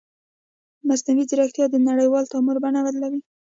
[0.87, 3.21] مصنوعي ځیرکتیا د نړیوال تعامل بڼه بدلوي.